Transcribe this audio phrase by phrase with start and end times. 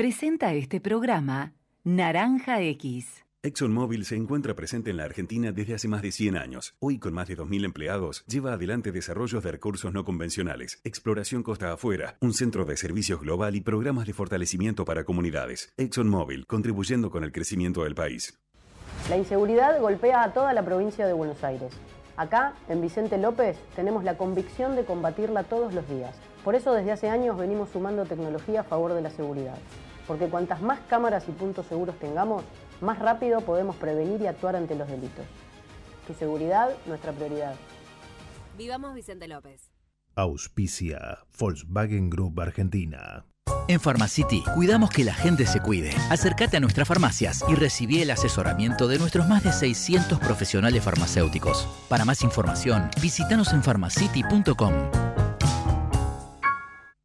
[0.00, 1.52] presenta este programa
[1.84, 3.22] Naranja X.
[3.42, 6.74] ExxonMobil se encuentra presente en la Argentina desde hace más de 100 años.
[6.78, 11.70] Hoy, con más de 2.000 empleados, lleva adelante desarrollos de recursos no convencionales, exploración costa
[11.70, 15.74] afuera, un centro de servicios global y programas de fortalecimiento para comunidades.
[15.76, 18.40] ExxonMobil, contribuyendo con el crecimiento del país.
[19.10, 21.74] La inseguridad golpea a toda la provincia de Buenos Aires.
[22.16, 26.16] Acá, en Vicente López, tenemos la convicción de combatirla todos los días.
[26.44, 29.58] Por eso desde hace años venimos sumando tecnología a favor de la seguridad.
[30.10, 32.42] Porque cuantas más cámaras y puntos seguros tengamos,
[32.80, 35.24] más rápido podemos prevenir y actuar ante los delitos.
[36.08, 37.54] Tu seguridad, nuestra prioridad.
[38.58, 39.70] Vivamos Vicente López.
[40.16, 43.24] Auspicia Volkswagen Group Argentina.
[43.68, 45.90] En Pharmacity cuidamos que la gente se cuide.
[46.10, 51.68] Acércate a nuestras farmacias y recibí el asesoramiento de nuestros más de 600 profesionales farmacéuticos.
[51.88, 55.09] Para más información, visítanos en pharmacity.com.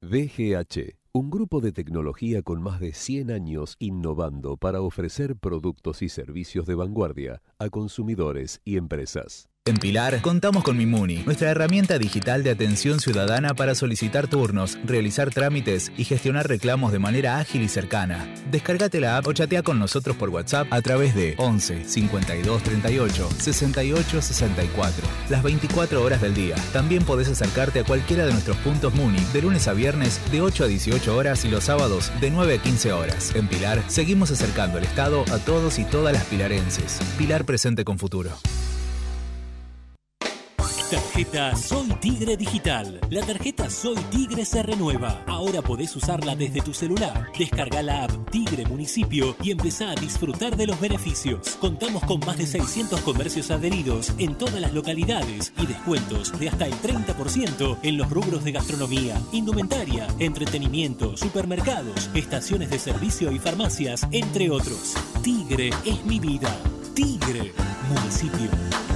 [0.03, 6.09] DGH, un grupo de tecnología con más de 100 años innovando para ofrecer productos y
[6.09, 9.49] servicios de vanguardia a consumidores y empresas.
[9.71, 15.31] En Pilar contamos con Mimuni, nuestra herramienta digital de atención ciudadana para solicitar turnos, realizar
[15.31, 18.29] trámites y gestionar reclamos de manera ágil y cercana.
[18.51, 23.29] Descárgate la app o chatea con nosotros por WhatsApp a través de 11 52 38
[23.39, 25.07] 68 64.
[25.29, 26.57] Las 24 horas del día.
[26.73, 30.65] También podés acercarte a cualquiera de nuestros puntos Muni de lunes a viernes de 8
[30.65, 33.37] a 18 horas y los sábados de 9 a 15 horas.
[33.37, 36.99] En Pilar seguimos acercando el Estado a todos y todas las pilarenses.
[37.17, 38.33] Pilar presente con futuro.
[40.91, 42.99] Tarjeta Soy Tigre Digital.
[43.11, 45.23] La tarjeta Soy Tigre se renueva.
[45.29, 47.31] Ahora podés usarla desde tu celular.
[47.39, 51.57] Descarga la app Tigre Municipio y empezá a disfrutar de los beneficios.
[51.61, 56.67] Contamos con más de 600 comercios adheridos en todas las localidades y descuentos de hasta
[56.67, 64.09] el 30% en los rubros de gastronomía, indumentaria, entretenimiento, supermercados, estaciones de servicio y farmacias,
[64.11, 64.95] entre otros.
[65.23, 66.53] Tigre es mi vida.
[66.95, 67.53] Tigre
[67.89, 68.90] Municipio.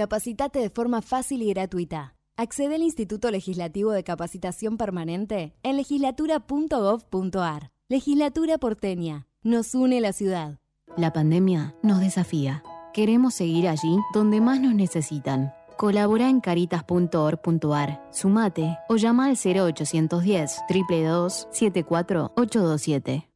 [0.00, 2.14] Capacitate de forma fácil y gratuita.
[2.34, 7.70] Accede al Instituto Legislativo de Capacitación Permanente en legislatura.gov.ar.
[7.90, 9.26] Legislatura porteña.
[9.42, 10.58] Nos une la ciudad.
[10.96, 12.62] La pandemia nos desafía.
[12.94, 15.52] Queremos seguir allí donde más nos necesitan.
[15.76, 23.29] Colabora en caritas.org.ar, sumate o llama al 0810 322 74827.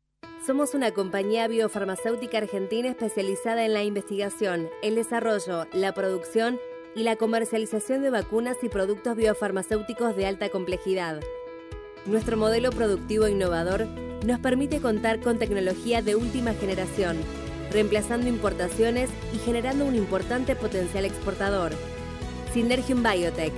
[0.47, 6.61] Somos una compañía biofarmacéutica argentina especializada en la investigación, el desarrollo, la producción
[6.95, 11.23] y la comercialización de vacunas y productos biofarmacéuticos de alta complejidad.
[12.05, 13.87] Nuestro modelo productivo innovador
[14.27, 17.17] nos permite contar con tecnología de última generación,
[17.73, 21.73] reemplazando importaciones y generando un importante potencial exportador.
[22.53, 23.55] Synergium Biotech,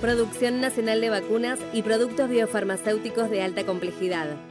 [0.00, 4.49] producción nacional de vacunas y productos biofarmacéuticos de alta complejidad.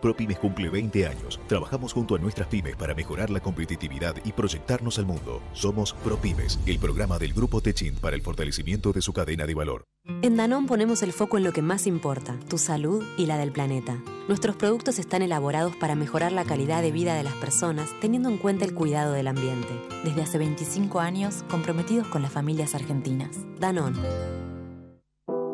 [0.00, 1.40] ProPymes cumple 20 años.
[1.46, 5.42] Trabajamos junto a nuestras pymes para mejorar la competitividad y proyectarnos al mundo.
[5.52, 9.84] Somos ProPymes, el programa del Grupo Techint para el fortalecimiento de su cadena de valor.
[10.22, 13.52] En Danón ponemos el foco en lo que más importa, tu salud y la del
[13.52, 14.02] planeta.
[14.26, 18.38] Nuestros productos están elaborados para mejorar la calidad de vida de las personas teniendo en
[18.38, 19.68] cuenta el cuidado del ambiente.
[20.04, 23.36] Desde hace 25 años, comprometidos con las familias argentinas.
[23.58, 23.96] Danón.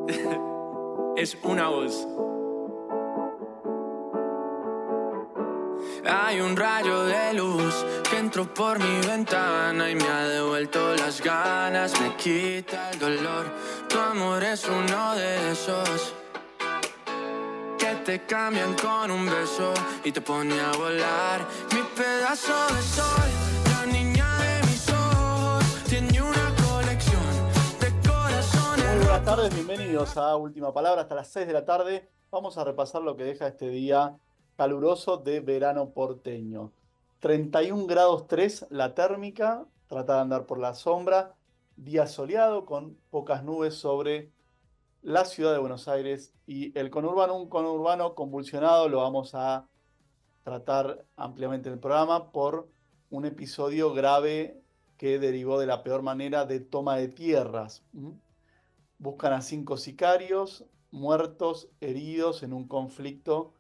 [1.17, 2.07] es una voz.
[6.07, 7.75] Hay un rayo de luz
[8.11, 13.47] que entró por mi ventana y me ha devuelto las ganas, me quita el dolor.
[13.89, 16.15] Tu amor es uno de esos
[17.79, 19.73] que te cambian con un beso
[20.05, 21.47] y te pone a volar.
[21.73, 23.31] Mi pedazo de sol,
[23.71, 27.23] la niña de mis ojos, tiene una colección
[27.81, 28.85] de corazones.
[28.97, 32.11] Muy buenas tardes, bienvenidos a Última Palabra hasta las 6 de la tarde.
[32.31, 34.15] Vamos a repasar lo que deja este día
[34.57, 36.73] caluroso de verano porteño.
[37.21, 41.35] 31 grados 3 la térmica, trata de andar por la sombra,
[41.77, 44.31] día soleado con pocas nubes sobre
[45.03, 49.69] la ciudad de Buenos Aires y el conurbano, un conurbano convulsionado, lo vamos a
[50.43, 52.69] tratar ampliamente en el programa por
[53.11, 54.61] un episodio grave
[54.99, 57.83] que derivó de la peor manera de toma de tierras.
[58.99, 63.54] Buscan a cinco sicarios muertos, heridos en un conflicto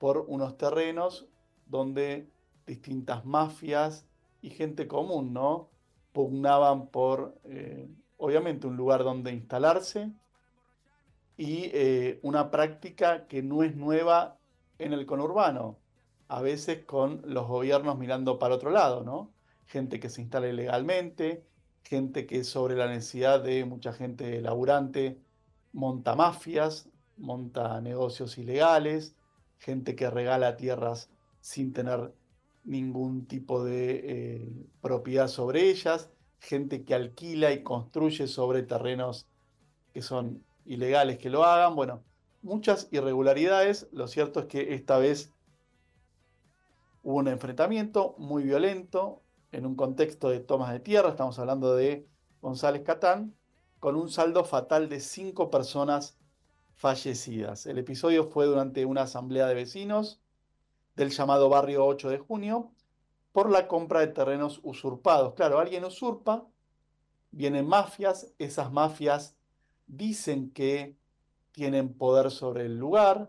[0.00, 1.28] por unos terrenos
[1.66, 2.26] donde
[2.66, 4.06] distintas mafias
[4.40, 5.68] y gente común, ¿no?
[6.14, 7.86] Pugnaban por, eh,
[8.16, 10.10] obviamente, un lugar donde instalarse
[11.36, 14.38] y eh, una práctica que no es nueva
[14.78, 15.78] en el conurbano,
[16.28, 19.30] a veces con los gobiernos mirando para otro lado, ¿no?
[19.66, 21.44] Gente que se instala ilegalmente,
[21.84, 25.20] gente que sobre la necesidad de mucha gente laburante
[25.72, 26.88] monta mafias,
[27.18, 29.14] monta negocios ilegales,
[29.60, 31.10] gente que regala tierras
[31.40, 32.12] sin tener
[32.64, 36.10] ningún tipo de eh, propiedad sobre ellas,
[36.40, 39.26] gente que alquila y construye sobre terrenos
[39.92, 41.76] que son ilegales que lo hagan.
[41.76, 42.02] Bueno,
[42.42, 43.88] muchas irregularidades.
[43.92, 45.32] Lo cierto es que esta vez
[47.02, 49.22] hubo un enfrentamiento muy violento
[49.52, 51.10] en un contexto de tomas de tierra.
[51.10, 52.06] Estamos hablando de
[52.40, 53.34] González Catán,
[53.78, 56.19] con un saldo fatal de cinco personas
[56.80, 57.66] fallecidas.
[57.66, 60.18] El episodio fue durante una asamblea de vecinos
[60.96, 62.72] del llamado barrio 8 de junio
[63.32, 65.34] por la compra de terrenos usurpados.
[65.34, 66.46] Claro, alguien usurpa,
[67.32, 69.36] vienen mafias, esas mafias
[69.86, 70.96] dicen que
[71.52, 73.28] tienen poder sobre el lugar,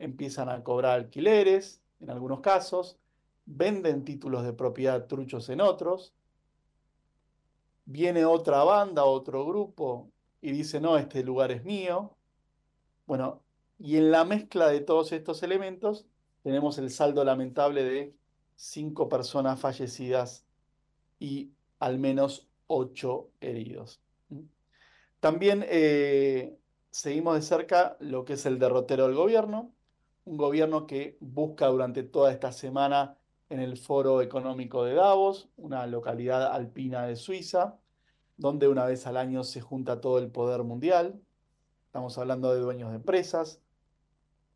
[0.00, 2.98] empiezan a cobrar alquileres, en algunos casos,
[3.46, 6.14] venden títulos de propiedad truchos en otros,
[7.84, 10.10] viene otra banda, otro grupo
[10.40, 12.17] y dice, no, este lugar es mío.
[13.08, 13.42] Bueno,
[13.78, 16.06] y en la mezcla de todos estos elementos
[16.42, 18.14] tenemos el saldo lamentable de
[18.54, 20.44] cinco personas fallecidas
[21.18, 24.02] y al menos ocho heridos.
[25.20, 26.58] También eh,
[26.90, 29.72] seguimos de cerca lo que es el derrotero del gobierno,
[30.26, 33.16] un gobierno que busca durante toda esta semana
[33.48, 37.78] en el Foro Económico de Davos, una localidad alpina de Suiza,
[38.36, 41.22] donde una vez al año se junta todo el poder mundial.
[41.88, 43.62] Estamos hablando de dueños de empresas,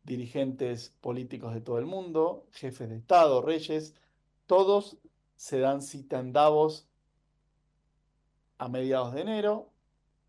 [0.03, 3.95] dirigentes políticos de todo el mundo, jefes de Estado, reyes,
[4.45, 4.99] todos
[5.35, 6.87] se dan cita en Davos
[8.59, 9.71] a mediados de enero.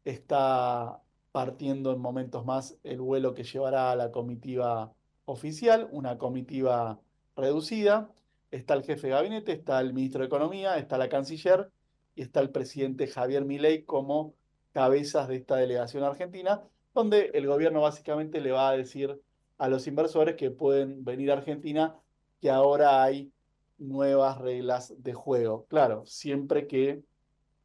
[0.07, 4.95] Está partiendo en momentos más el vuelo que llevará a la comitiva
[5.27, 7.03] oficial, una comitiva
[7.37, 8.11] reducida.
[8.51, 11.71] Está el jefe de gabinete, está el ministro de Economía, está la canciller
[12.15, 14.33] y está el presidente Javier Milei como
[14.73, 16.63] cabezas de esta delegación argentina,
[16.95, 19.21] donde el gobierno básicamente le va a decir
[19.59, 21.99] a los inversores que pueden venir a Argentina,
[22.41, 23.33] que ahora hay
[23.79, 25.67] nuevas reglas de juego.
[25.67, 27.03] Claro, siempre que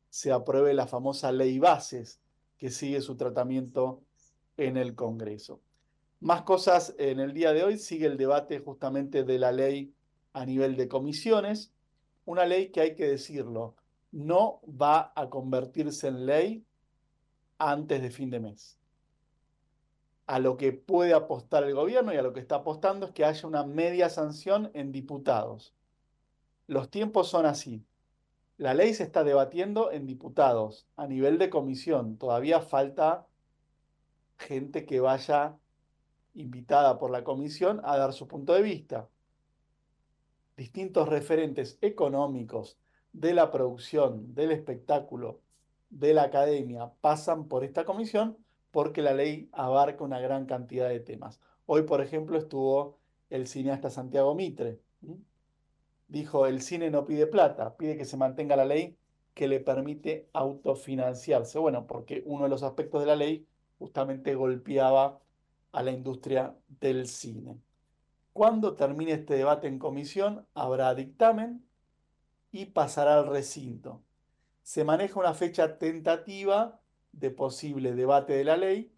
[0.09, 2.19] se apruebe la famosa ley bases
[2.57, 4.01] que sigue su tratamiento
[4.57, 5.61] en el Congreso.
[6.19, 9.93] Más cosas en el día de hoy, sigue el debate justamente de la ley
[10.33, 11.71] a nivel de comisiones,
[12.25, 13.75] una ley que hay que decirlo,
[14.11, 16.65] no va a convertirse en ley
[17.57, 18.78] antes de fin de mes
[20.29, 23.25] a lo que puede apostar el gobierno y a lo que está apostando es que
[23.25, 25.73] haya una media sanción en diputados.
[26.67, 27.83] Los tiempos son así.
[28.57, 32.19] La ley se está debatiendo en diputados a nivel de comisión.
[32.19, 33.25] Todavía falta
[34.37, 35.57] gente que vaya
[36.35, 39.09] invitada por la comisión a dar su punto de vista.
[40.55, 42.77] Distintos referentes económicos
[43.13, 45.41] de la producción, del espectáculo,
[45.89, 48.37] de la academia pasan por esta comisión
[48.71, 51.39] porque la ley abarca una gran cantidad de temas.
[51.65, 52.99] Hoy, por ejemplo, estuvo
[53.29, 54.79] el cineasta Santiago Mitre.
[56.07, 58.97] Dijo, el cine no pide plata, pide que se mantenga la ley
[59.33, 61.59] que le permite autofinanciarse.
[61.59, 63.47] Bueno, porque uno de los aspectos de la ley
[63.77, 65.19] justamente golpeaba
[65.71, 67.59] a la industria del cine.
[68.33, 71.63] Cuando termine este debate en comisión, habrá dictamen
[72.51, 74.01] y pasará al recinto.
[74.63, 76.79] Se maneja una fecha tentativa
[77.11, 78.91] de posible debate de la ley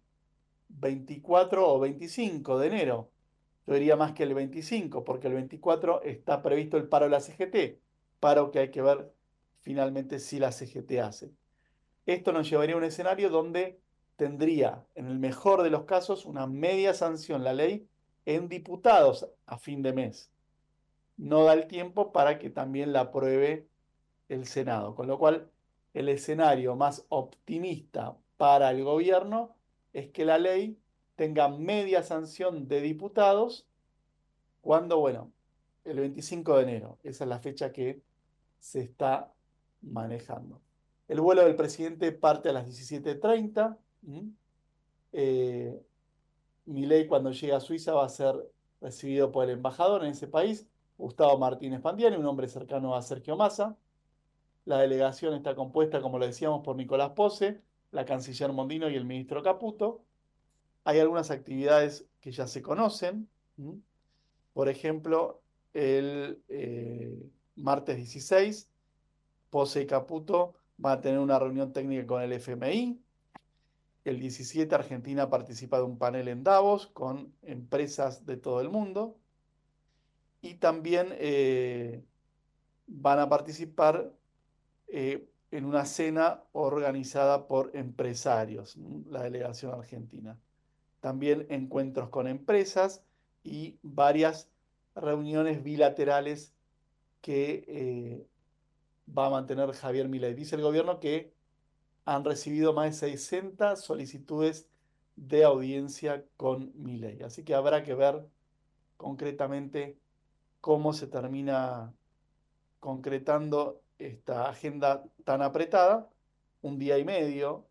[0.68, 3.10] 24 o 25 de enero.
[3.66, 7.20] Yo diría más que el 25, porque el 24 está previsto el paro de la
[7.20, 7.80] CGT,
[8.18, 9.12] paro que hay que ver
[9.60, 11.32] finalmente si la CGT hace.
[12.06, 13.80] Esto nos llevaría a un escenario donde
[14.16, 17.86] tendría, en el mejor de los casos, una media sanción la ley
[18.26, 20.30] en diputados a fin de mes.
[21.16, 23.68] No da el tiempo para que también la apruebe
[24.28, 25.51] el Senado, con lo cual
[25.94, 29.54] el escenario más optimista para el gobierno
[29.92, 30.78] es que la ley
[31.16, 33.66] tenga media sanción de diputados
[34.60, 35.32] cuando, bueno,
[35.84, 38.00] el 25 de enero, esa es la fecha que
[38.58, 39.32] se está
[39.82, 40.60] manejando.
[41.08, 43.76] El vuelo del presidente parte a las 17.30.
[45.12, 45.82] Eh,
[46.66, 48.34] mi ley cuando llegue a Suiza va a ser
[48.80, 53.36] recibido por el embajador en ese país, Gustavo Martínez Pandiani, un hombre cercano a Sergio
[53.36, 53.76] Massa.
[54.64, 59.04] La delegación está compuesta, como lo decíamos, por Nicolás Pose, la canciller Mondino y el
[59.04, 60.04] ministro Caputo.
[60.84, 63.28] Hay algunas actividades que ya se conocen.
[64.52, 65.42] Por ejemplo,
[65.74, 68.68] el eh, martes 16,
[69.50, 73.00] Pose y Caputo van a tener una reunión técnica con el FMI.
[74.04, 79.16] El 17, Argentina participa de un panel en Davos con empresas de todo el mundo.
[80.40, 82.02] Y también eh,
[82.86, 84.12] van a participar
[84.94, 88.76] eh, en una cena organizada por empresarios,
[89.08, 90.38] la delegación argentina.
[91.00, 93.02] También encuentros con empresas
[93.42, 94.50] y varias
[94.94, 96.54] reuniones bilaterales
[97.22, 98.26] que eh,
[99.06, 100.34] va a mantener Javier Milei.
[100.34, 101.32] Dice el gobierno que
[102.04, 104.68] han recibido más de 60 solicitudes
[105.16, 107.22] de audiencia con Milei.
[107.22, 108.26] Así que habrá que ver
[108.98, 109.98] concretamente
[110.60, 111.94] cómo se termina
[112.80, 116.08] concretando esta agenda tan apretada,
[116.62, 117.66] un día y medio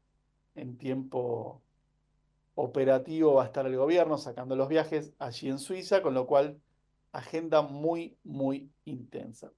[0.55, 1.61] en tiempo
[2.55, 6.59] operativo va a estar el gobierno sacando los viajes allí en Suiza, con lo cual
[7.11, 9.51] agenda muy, muy intensa.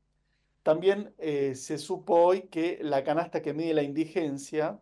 [0.64, 4.80] También eh, se supo hoy que la canasta que mide la indigencia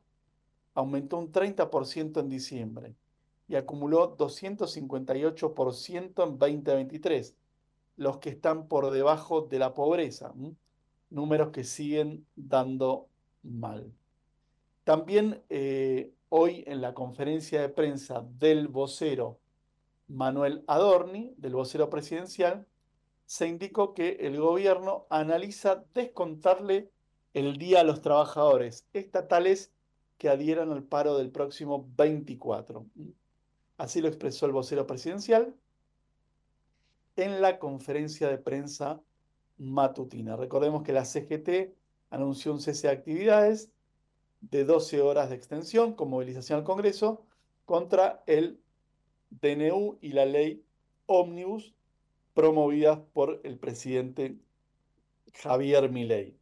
[0.73, 2.95] aumentó un 30% en diciembre
[3.47, 7.35] y acumuló 258% en 2023,
[7.97, 10.33] los que están por debajo de la pobreza,
[11.11, 13.07] números que siguen dando
[13.43, 13.93] mal.
[14.83, 19.39] También eh, hoy en la conferencia de prensa del vocero
[20.07, 22.65] Manuel Adorni, del vocero presidencial,
[23.25, 26.89] se indicó que el gobierno analiza descontarle
[27.33, 29.71] el día a los trabajadores estatales
[30.17, 32.85] que adhieran al paro del próximo 24.
[33.77, 35.55] Así lo expresó el vocero presidencial
[37.15, 39.01] en la conferencia de prensa
[39.61, 40.35] matutina.
[40.35, 41.75] Recordemos que la CGT
[42.09, 43.71] anunció un cese de actividades
[44.41, 47.25] de 12 horas de extensión con movilización al Congreso
[47.65, 48.59] contra el
[49.29, 50.65] DNU y la ley
[51.05, 51.75] Omnibus
[52.33, 54.37] promovidas por el presidente
[55.33, 56.35] Javier Milei.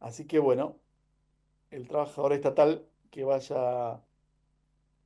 [0.00, 0.76] Así que bueno,
[1.70, 4.02] el trabajador estatal que vaya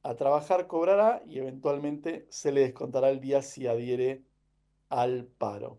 [0.02, 4.24] a trabajar cobrará y eventualmente se le descontará el día si adhiere
[4.88, 5.78] al paro.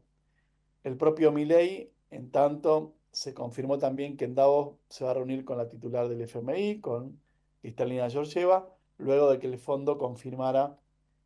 [0.83, 5.43] El propio Milei, en tanto, se confirmó también que en Davos se va a reunir
[5.45, 7.19] con la titular del FMI, con
[7.61, 10.77] Cristalina Georgieva, luego de que el fondo confirmara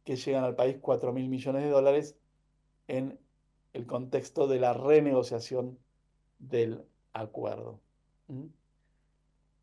[0.03, 2.17] que llegan al país 4 mil millones de dólares
[2.88, 3.19] en
[3.74, 5.77] el contexto de la renegociación
[6.39, 6.83] del
[7.13, 7.79] acuerdo.
[8.27, 8.45] ¿Mm?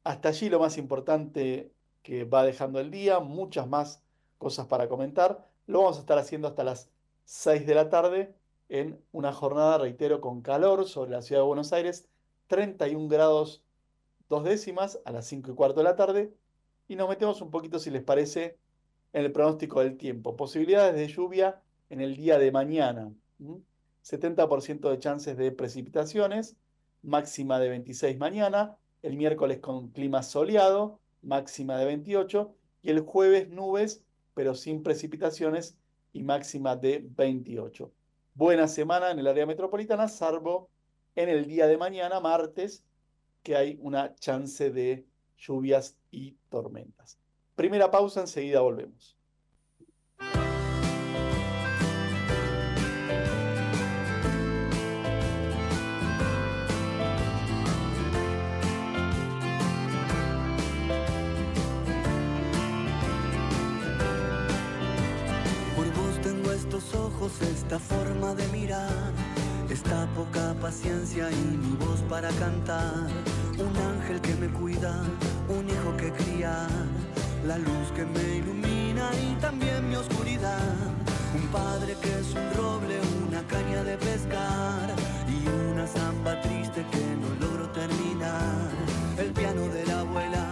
[0.05, 4.03] Hasta allí lo más importante que va dejando el día, muchas más
[4.39, 5.47] cosas para comentar.
[5.67, 6.91] Lo vamos a estar haciendo hasta las
[7.25, 8.35] 6 de la tarde
[8.71, 12.09] en una jornada, reitero, con calor sobre la ciudad de Buenos Aires,
[12.47, 13.63] 31 grados
[14.29, 16.33] dos décimas a las 5 y cuarto de la tarde.
[16.89, 18.57] Y nos metemos un poquito, si les parece,
[19.13, 20.37] en el pronóstico del tiempo.
[20.37, 21.61] Posibilidades de lluvia
[21.91, 23.13] en el día de mañana.
[24.05, 26.57] 70% de chances de precipitaciones,
[27.03, 33.49] máxima de 26 mañana, el miércoles con clima soleado, máxima de 28, y el jueves
[33.49, 35.77] nubes, pero sin precipitaciones
[36.13, 37.91] y máxima de 28.
[38.35, 40.71] Buena semana en el área metropolitana, salvo
[41.15, 42.85] en el día de mañana, martes,
[43.43, 45.07] que hay una chance de
[45.37, 47.19] lluvias y tormentas.
[47.55, 49.20] Primera pausa, enseguida volvemos.
[66.81, 69.13] Estos ojos, esta forma de mirar,
[69.69, 73.07] esta poca paciencia y mi voz para cantar.
[73.59, 75.03] Un ángel que me cuida,
[75.49, 76.67] un hijo que cría
[77.47, 80.75] la luz que me ilumina y también mi oscuridad.
[81.35, 84.89] Un padre que es un roble, una caña de pescar
[85.29, 88.71] y una zamba triste que no logro terminar.
[89.19, 90.47] El piano de la abuela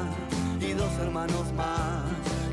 [0.61, 1.98] y dos hermanos más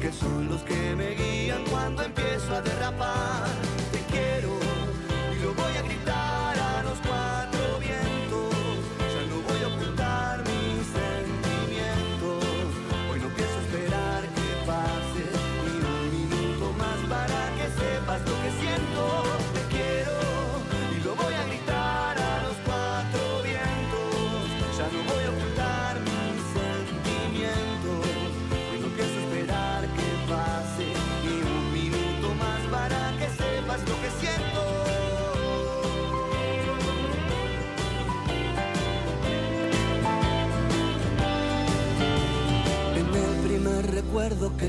[0.05, 3.47] que son los que me guían cuando empiezo a derrapar.
[3.91, 4.64] Te quiero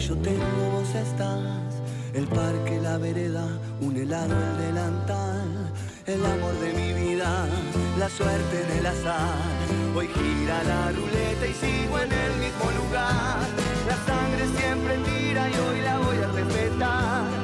[0.00, 1.41] yo tengo vos estás.
[2.12, 3.47] El parque, la vereda,
[3.81, 5.73] un helado, el delantal.
[6.07, 7.47] El amor de mi vida,
[7.99, 9.35] la suerte en el azar.
[9.95, 13.38] Hoy gira la ruleta y sigo en el mismo lugar.
[13.88, 17.36] La sangre siempre tira y hoy la voy a respetar.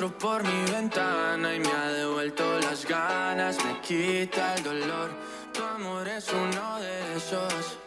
[0.00, 5.10] Entró por mi ventana y me ha devuelto las ganas, me quita el dolor.
[5.52, 7.78] Tu amor es uno de esos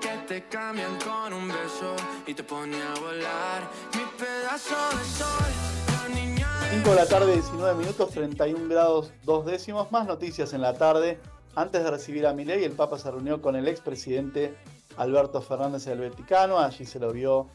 [0.00, 1.94] que te cambian con un beso
[2.26, 3.70] y te pone a volar.
[3.94, 5.52] Mi pedazo de sol,
[5.92, 9.92] la niña 5 de la tarde, 19 minutos, 31 grados 2 décimos.
[9.92, 11.20] Más noticias en la tarde.
[11.54, 14.56] Antes de recibir a Milei, el Papa se reunió con el expresidente
[14.96, 16.58] Alberto Fernández del Vaticano.
[16.58, 17.46] Allí se lo vio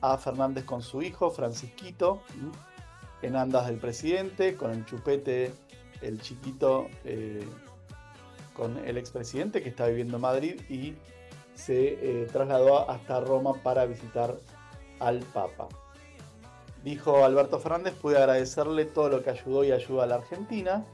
[0.00, 2.20] a Fernández con su hijo, Francisquito,
[3.22, 5.52] en andas del presidente, con el chupete,
[6.00, 7.46] el chiquito, eh,
[8.54, 10.94] con el expresidente que está viviendo en Madrid y
[11.54, 14.36] se eh, trasladó hasta Roma para visitar
[14.98, 15.68] al Papa.
[16.84, 20.84] Dijo Alberto Fernández, pude agradecerle todo lo que ayudó y ayuda a la Argentina.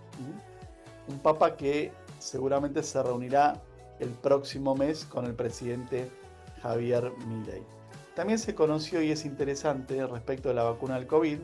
[1.07, 3.62] Un Papa que seguramente se reunirá
[4.01, 6.11] el próximo mes con el presidente
[6.61, 7.76] Javier Milei.
[8.17, 11.39] También se conoció y es interesante respecto de la vacuna del COVID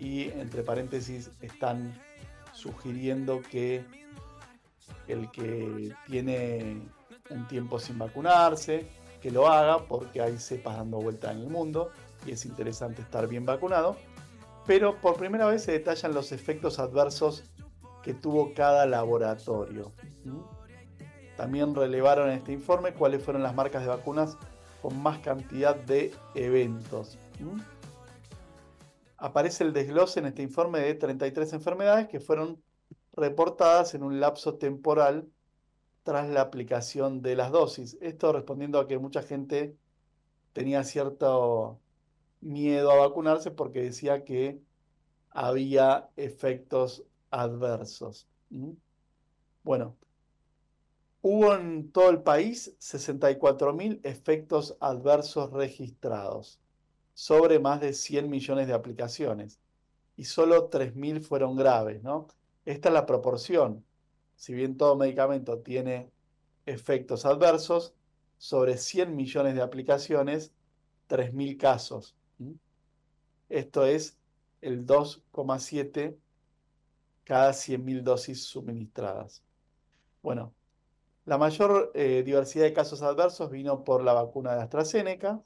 [0.00, 1.94] y entre paréntesis están
[2.52, 3.84] sugiriendo que
[5.06, 6.82] el que tiene
[7.30, 8.88] un tiempo sin vacunarse,
[9.22, 11.92] que lo haga porque hay cepas dando vuelta en el mundo
[12.26, 13.96] y es interesante estar bien vacunado.
[14.66, 17.44] Pero por primera vez se detallan los efectos adversos
[18.02, 19.92] que tuvo cada laboratorio.
[21.36, 24.36] También relevaron en este informe cuáles fueron las marcas de vacunas
[24.86, 27.18] con más cantidad de eventos.
[27.40, 27.58] ¿Mm?
[29.16, 32.62] Aparece el desglose en este informe de 33 enfermedades que fueron
[33.12, 35.28] reportadas en un lapso temporal
[36.04, 37.98] tras la aplicación de las dosis.
[38.00, 39.76] Esto respondiendo a que mucha gente
[40.52, 41.80] tenía cierto
[42.40, 44.60] miedo a vacunarse porque decía que
[45.30, 48.28] había efectos adversos.
[48.50, 48.74] ¿Mm?
[49.64, 49.96] Bueno,
[51.28, 56.60] hubo en todo el país 64.000 efectos adversos registrados
[57.14, 59.58] sobre más de 100 millones de aplicaciones
[60.16, 62.28] y solo 3.000 fueron graves, ¿no?
[62.64, 63.84] Esta es la proporción.
[64.36, 66.12] Si bien todo medicamento tiene
[66.64, 67.92] efectos adversos,
[68.38, 70.52] sobre 100 millones de aplicaciones,
[71.08, 72.14] 3.000 casos.
[73.48, 74.16] Esto es
[74.60, 76.16] el 2,7
[77.24, 79.42] cada 100.000 dosis suministradas.
[80.22, 80.54] Bueno,
[81.26, 85.42] la mayor eh, diversidad de casos adversos vino por la vacuna de AstraZeneca,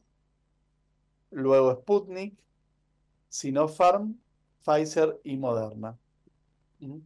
[1.31, 2.39] luego Sputnik,
[3.31, 4.21] Sinopharm,
[4.63, 5.99] Pfizer y Moderna.
[6.81, 6.99] ¿Mm?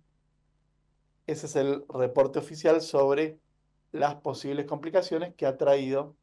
[1.29, 3.39] Ese es el reporte oficial sobre
[3.93, 6.17] las posibles complicaciones que ha traído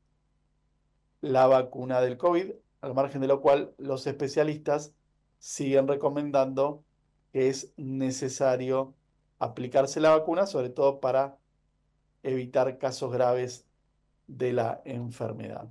[1.22, 4.94] la vacuna del COVID, al margen de lo cual los especialistas
[5.40, 6.84] siguen recomendando
[7.32, 8.94] que es necesario
[9.40, 11.38] aplicarse la vacuna, sobre todo para
[12.24, 13.66] evitar casos graves
[14.28, 15.70] de la enfermedad.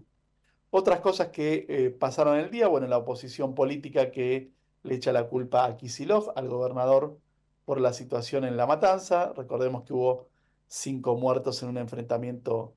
[0.71, 5.29] Otras cosas que eh, pasaron el día, bueno, la oposición política que le echa la
[5.29, 7.19] culpa a Kisilov, al gobernador,
[7.65, 9.33] por la situación en La Matanza.
[9.33, 10.29] Recordemos que hubo
[10.69, 12.75] cinco muertos en un enfrentamiento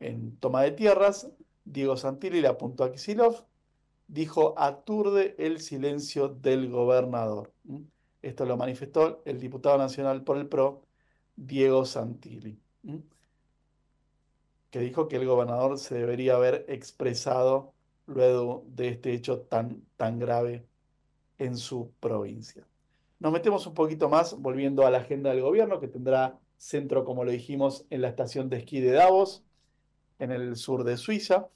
[0.00, 1.30] en toma de tierras.
[1.64, 3.44] Diego Santilli le apuntó a Kisilov,
[4.06, 7.52] dijo aturde el silencio del gobernador.
[8.20, 10.82] Esto lo manifestó el diputado nacional por el PRO,
[11.36, 12.58] Diego Santilli,
[14.70, 17.72] que dijo que el gobernador se debería haber expresado
[18.06, 20.66] luego de este hecho tan, tan grave
[21.38, 22.66] en su provincia.
[23.18, 27.24] Nos metemos un poquito más volviendo a la agenda del gobierno, que tendrá centro, como
[27.24, 29.44] lo dijimos, en la estación de esquí de Davos,
[30.18, 31.48] en el sur de Suiza.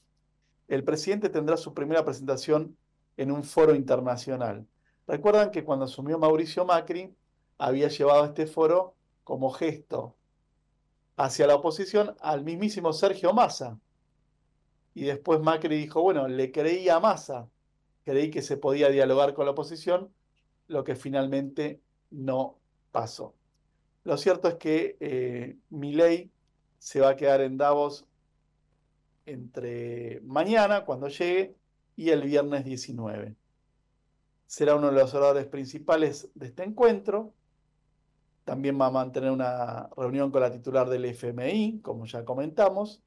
[0.67, 2.77] El presidente tendrá su primera presentación
[3.17, 4.67] en un foro internacional.
[5.07, 7.14] Recuerdan que cuando asumió Mauricio Macri,
[7.59, 8.95] había llevado este foro
[9.29, 10.17] como gesto
[11.19, 13.79] hacia la oposición al mismísimo Sergio Massa.
[14.95, 17.47] Y después Macri dijo, bueno, le creí a Massa,
[18.05, 20.11] creí que se podía dialogar con la oposición,
[20.67, 22.59] lo que finalmente no
[22.91, 23.35] pasó.
[24.05, 26.31] Lo cierto es que eh, Milei
[26.79, 28.07] se va a quedar en Davos
[29.27, 31.55] entre mañana, cuando llegue,
[31.97, 33.37] y el viernes 19.
[34.47, 37.35] Será uno de los oradores principales de este encuentro.
[38.49, 43.03] También va a mantener una reunión con la titular del FMI, como ya comentamos.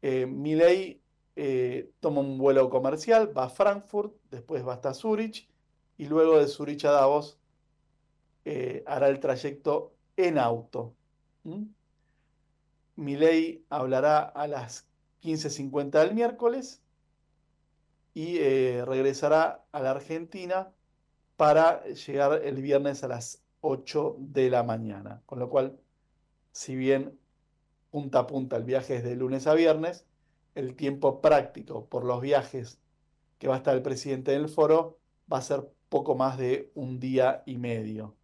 [0.00, 1.00] Eh,
[1.34, 5.50] eh, toma un vuelo comercial, va a Frankfurt, después va hasta Zurich
[5.98, 7.40] y luego de Zurich a Davos
[8.44, 10.94] eh, hará el trayecto en auto.
[12.94, 14.88] Milei hablará a las
[15.24, 16.80] 15.50 del miércoles
[18.14, 20.72] y eh, regresará a la Argentina
[21.36, 25.22] para llegar el viernes a las 8 de la mañana.
[25.26, 25.78] Con lo cual,
[26.52, 27.18] si bien
[27.90, 30.06] punta a punta el viaje es de lunes a viernes,
[30.54, 32.80] el tiempo práctico por los viajes
[33.38, 34.98] que va a estar el presidente en el foro
[35.30, 38.16] va a ser poco más de un día y medio.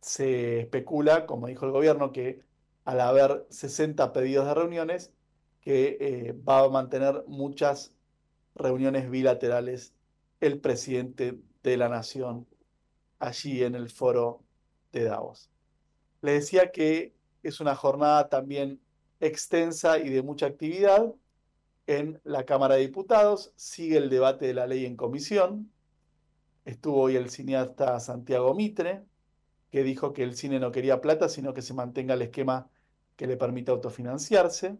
[0.00, 2.42] Se especula, como dijo el gobierno, que
[2.84, 5.12] al haber 60 pedidos de reuniones,
[5.60, 7.94] que eh, va a mantener muchas
[8.54, 9.94] reuniones bilaterales
[10.40, 12.46] el presidente de la nación
[13.22, 14.42] allí en el foro
[14.90, 15.48] de Davos.
[16.22, 18.80] Le decía que es una jornada también
[19.20, 21.14] extensa y de mucha actividad
[21.86, 23.52] en la Cámara de Diputados.
[23.54, 25.70] Sigue el debate de la ley en comisión.
[26.64, 29.04] Estuvo hoy el cineasta Santiago Mitre,
[29.70, 32.68] que dijo que el cine no quería plata, sino que se mantenga el esquema
[33.14, 34.78] que le permita autofinanciarse.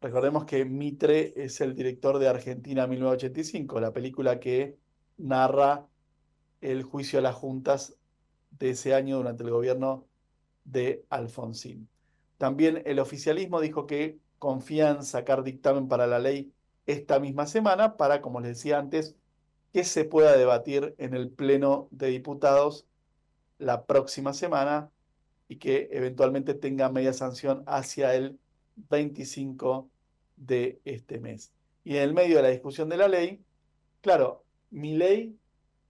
[0.00, 4.78] Recordemos que Mitre es el director de Argentina 1985, la película que
[5.16, 5.88] narra
[6.60, 7.96] el juicio a las juntas
[8.50, 10.06] de ese año durante el gobierno
[10.64, 11.88] de Alfonsín.
[12.36, 16.52] También el oficialismo dijo que confía en sacar dictamen para la ley
[16.86, 19.16] esta misma semana para, como les decía antes,
[19.72, 22.86] que se pueda debatir en el Pleno de Diputados
[23.58, 24.90] la próxima semana
[25.48, 28.38] y que eventualmente tenga media sanción hacia el
[28.90, 29.88] 25
[30.36, 31.52] de este mes.
[31.84, 33.42] Y en el medio de la discusión de la ley,
[34.00, 35.37] claro, mi ley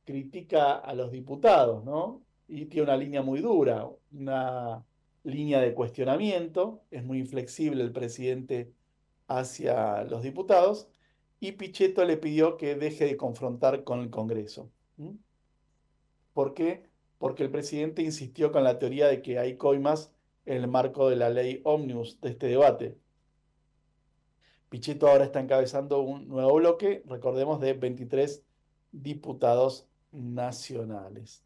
[0.09, 2.23] critica a los diputados, ¿no?
[2.49, 4.83] Y tiene una línea muy dura, una
[5.23, 8.73] línea de cuestionamiento, es muy inflexible el presidente
[9.27, 10.89] hacia los diputados,
[11.41, 14.71] y Pichetto le pidió que deje de confrontar con el Congreso.
[16.33, 16.85] ¿Por qué?
[17.19, 20.15] Porque el presidente insistió con la teoría de que hay coimas
[20.47, 22.97] en el marco de la ley Omnibus de este debate.
[24.71, 28.43] Pichetto ahora está encabezando un nuevo bloque, recordemos, de 23
[28.91, 31.45] diputados nacionales.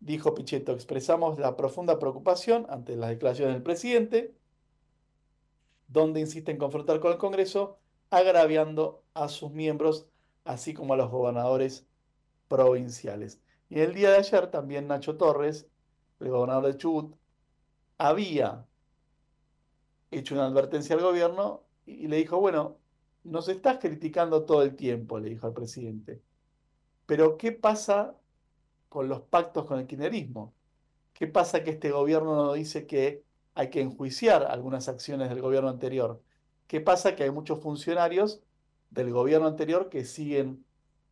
[0.00, 4.34] Dijo Pichetto, expresamos la profunda preocupación ante las declaraciones del presidente,
[5.88, 7.78] donde insiste en confrontar con el Congreso,
[8.10, 10.06] agraviando a sus miembros,
[10.44, 11.86] así como a los gobernadores
[12.48, 13.40] provinciales.
[13.68, 15.66] Y el día de ayer también Nacho Torres,
[16.20, 17.16] el gobernador de Chubut,
[17.98, 18.66] había
[20.10, 22.78] hecho una advertencia al gobierno y le dijo, bueno,
[23.24, 26.22] nos estás criticando todo el tiempo, le dijo al presidente.
[27.06, 28.16] Pero ¿qué pasa
[28.88, 30.54] con los pactos con el kirchnerismo?
[31.12, 35.70] ¿Qué pasa que este gobierno no dice que hay que enjuiciar algunas acciones del gobierno
[35.70, 36.22] anterior?
[36.66, 38.42] ¿Qué pasa que hay muchos funcionarios
[38.90, 40.64] del gobierno anterior que siguen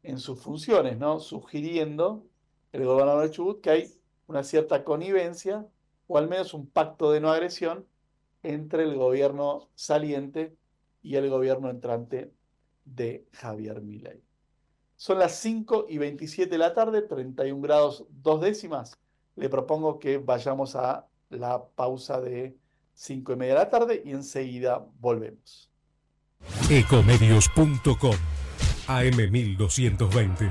[0.02, 1.20] en sus funciones, ¿no?
[1.20, 2.26] Sugiriendo
[2.72, 3.94] el gobernador de Chubut que hay
[4.26, 5.66] una cierta connivencia
[6.06, 7.86] o al menos un pacto de no agresión
[8.42, 10.56] entre el gobierno saliente
[11.02, 12.32] y el gobierno entrante
[12.84, 14.22] de Javier Milei.
[15.04, 18.98] Son las 5 y 27 de la tarde, 31 grados dos décimas.
[19.36, 22.56] Le propongo que vayamos a la pausa de
[22.94, 25.70] 5 y media de la tarde y enseguida volvemos.
[26.70, 28.16] Ecomedios.com
[28.86, 30.50] AM1220.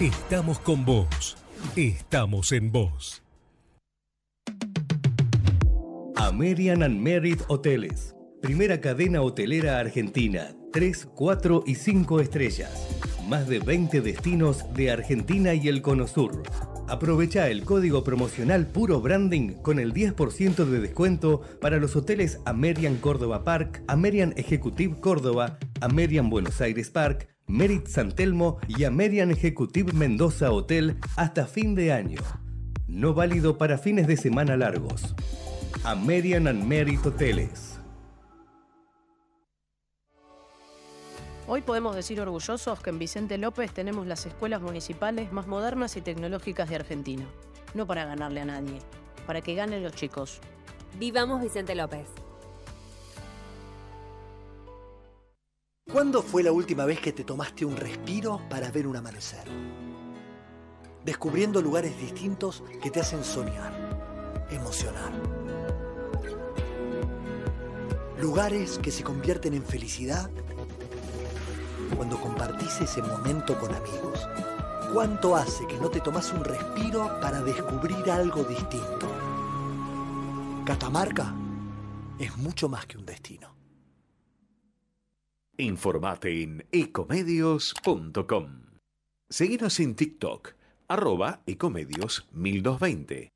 [0.00, 1.38] Estamos con vos.
[1.74, 3.22] Estamos en vos.
[6.16, 8.14] American and Merit Hoteles
[8.44, 10.54] Primera cadena hotelera argentina.
[10.70, 13.13] 3, 4 y 5 estrellas.
[13.28, 16.42] Más de 20 destinos de Argentina y el Cono Sur.
[16.88, 22.96] Aprovecha el código promocional Puro Branding con el 10% de descuento para los hoteles Amerian
[22.96, 29.94] Córdoba Park, Amerian Executive Córdoba, Amerian Buenos Aires Park, Merit San Telmo y Amerian Executive
[29.94, 32.20] Mendoza Hotel hasta fin de año.
[32.86, 35.14] No válido para fines de semana largos.
[35.84, 37.73] Amerian and Merit Hoteles.
[41.46, 46.00] Hoy podemos decir orgullosos que en Vicente López tenemos las escuelas municipales más modernas y
[46.00, 47.26] tecnológicas de Argentina.
[47.74, 48.78] No para ganarle a nadie,
[49.26, 50.40] para que ganen los chicos.
[50.98, 52.08] Vivamos Vicente López.
[55.92, 59.44] ¿Cuándo fue la última vez que te tomaste un respiro para ver un amanecer?
[61.04, 65.12] Descubriendo lugares distintos que te hacen soñar, emocionar.
[68.18, 70.30] Lugares que se convierten en felicidad
[71.96, 74.28] cuando compartís ese momento con amigos.
[74.92, 79.08] ¿Cuánto hace que no te tomas un respiro para descubrir algo distinto?
[80.64, 81.34] Catamarca
[82.18, 83.54] es mucho más que un destino.
[85.56, 88.62] Informate en ecomedios.com.
[89.28, 90.54] Seguinos en TikTok,
[90.88, 93.33] arroba ecomedios 1220.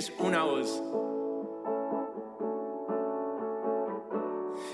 [0.00, 0.82] Es una voz.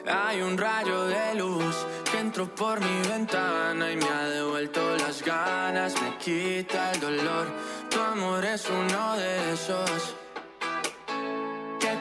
[0.07, 1.75] Hay un rayo de luz
[2.11, 7.47] que entró por mi ventana y me ha devuelto las ganas, me quita el dolor.
[7.91, 10.15] Tu amor es uno de esos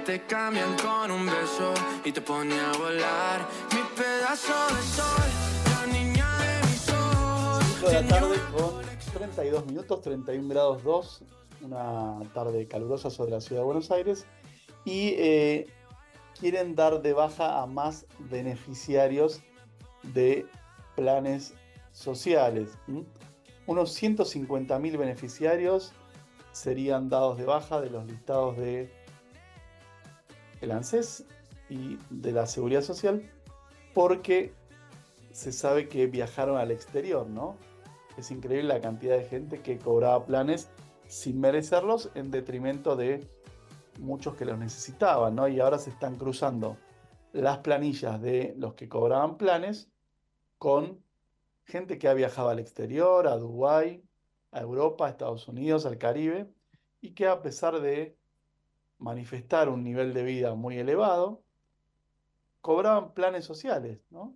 [0.05, 3.47] te cambian con un beso y te pone a volar.
[3.71, 5.29] Mi pedazo de sol,
[5.71, 7.63] la niña de mis ojos.
[7.79, 8.81] 5 de la tarde con
[9.15, 11.21] 32 minutos, 31 grados 2,
[11.61, 14.25] una tarde calurosa sobre la ciudad de Buenos Aires.
[14.83, 15.67] Y eh,
[16.39, 19.41] quieren dar de baja a más beneficiarios
[20.13, 20.45] de
[20.95, 21.53] planes
[21.91, 22.77] sociales.
[22.87, 23.03] ¿m?
[23.67, 25.93] Unos 150.000 beneficiarios
[26.51, 28.89] serían dados de baja de los listados de
[30.61, 31.25] el ANSES
[31.69, 33.29] y de la Seguridad Social
[33.93, 34.53] porque
[35.31, 37.57] se sabe que viajaron al exterior, ¿no?
[38.17, 40.69] Es increíble la cantidad de gente que cobraba planes
[41.07, 43.27] sin merecerlos en detrimento de
[43.99, 45.47] muchos que los necesitaban, ¿no?
[45.47, 46.77] Y ahora se están cruzando
[47.33, 49.89] las planillas de los que cobraban planes
[50.57, 51.03] con
[51.65, 54.03] gente que ha viajado al exterior, a Dubái,
[54.51, 56.49] a Europa, a Estados Unidos, al Caribe,
[57.01, 58.17] y que a pesar de
[58.97, 61.43] manifestar un nivel de vida muy elevado,
[62.61, 64.35] cobraban planes sociales, ¿no?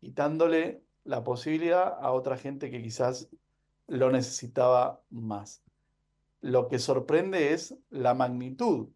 [0.00, 3.28] Y dándole la posibilidad a otra gente que quizás
[3.86, 5.62] lo necesitaba más.
[6.40, 8.88] Lo que sorprende es la magnitud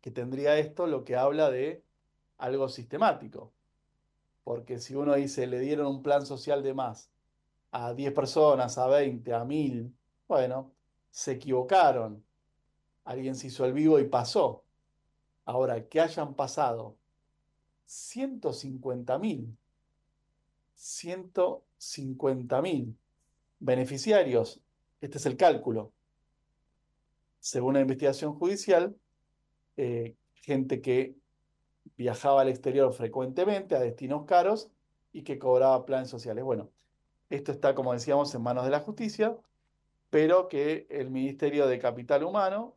[0.00, 1.82] que tendría esto, lo que habla de
[2.38, 3.52] algo sistemático.
[4.44, 7.10] Porque si uno dice, le dieron un plan social de más
[7.72, 9.92] a 10 personas, a 20, a 1000,
[10.28, 10.70] bueno,
[11.10, 12.22] se equivocaron.
[13.04, 14.62] Alguien se hizo el vivo y pasó.
[15.44, 16.96] Ahora, que hayan pasado
[17.86, 19.56] 150 mil,
[20.74, 22.96] 150 mil
[23.58, 24.60] beneficiarios,
[25.04, 25.92] este es el cálculo,
[27.38, 28.96] según la investigación judicial,
[29.76, 31.14] eh, gente que
[31.96, 34.70] viajaba al exterior frecuentemente a destinos caros
[35.12, 36.42] y que cobraba planes sociales.
[36.42, 36.70] Bueno,
[37.28, 39.36] esto está, como decíamos, en manos de la justicia,
[40.08, 42.74] pero que el Ministerio de Capital Humano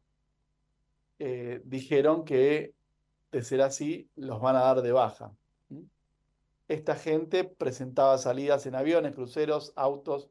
[1.20, 2.74] eh, dijeron que,
[3.32, 5.34] de ser así, los van a dar de baja.
[6.68, 10.30] Esta gente presentaba salidas en aviones, cruceros, autos,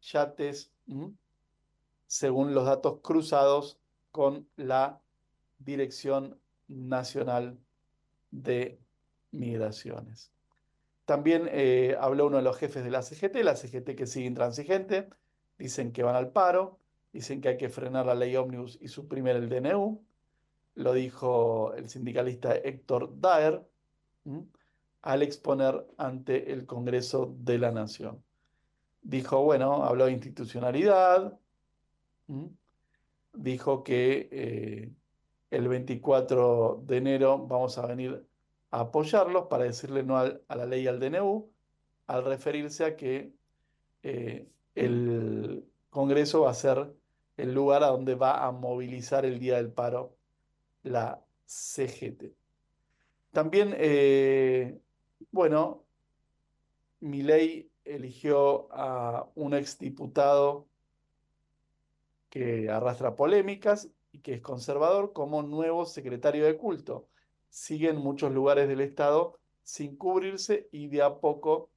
[0.00, 0.72] yates.
[2.06, 3.78] Según los datos cruzados
[4.12, 5.00] con la
[5.58, 6.38] Dirección
[6.68, 7.58] Nacional
[8.30, 8.78] de
[9.30, 10.32] Migraciones.
[11.04, 15.08] También eh, habló uno de los jefes de la CGT, la CGT que sigue intransigente,
[15.58, 16.78] dicen que van al paro,
[17.12, 20.04] dicen que hay que frenar la ley ómnibus y suprimir el DNU,
[20.74, 23.64] lo dijo el sindicalista Héctor Daer,
[25.02, 28.22] al exponer ante el Congreso de la Nación.
[29.02, 31.38] Dijo, bueno, habló de institucionalidad.
[33.32, 34.92] Dijo que eh,
[35.50, 38.26] el 24 de enero vamos a venir
[38.70, 41.50] a apoyarlos para decirle no a la ley al DNU,
[42.06, 43.32] al referirse a que
[44.02, 46.92] eh, el Congreso va a ser
[47.36, 50.16] el lugar a donde va a movilizar el día del paro
[50.82, 52.32] la CGT.
[53.32, 54.78] También, eh,
[55.30, 55.84] bueno,
[57.00, 60.66] Milei eligió a un exdiputado
[62.36, 67.08] que arrastra polémicas y que es conservador como nuevo secretario de culto.
[67.48, 71.70] Sigue en muchos lugares del Estado sin cubrirse y de a poco